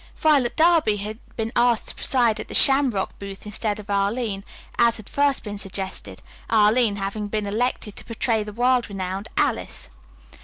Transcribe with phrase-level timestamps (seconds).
[0.15, 4.43] ]Violet Darby had been asked to preside at the Shamrock booth instead of Arline,
[4.79, 9.91] as had first been suggested, Arline having been elected to portray the world renowned Alice.